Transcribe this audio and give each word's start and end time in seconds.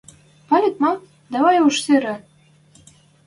«Пӓлет 0.47 0.75
ма? 0.83 0.91
Давай 1.33 1.57
уж 1.67 1.75
сирӹ 1.85 2.15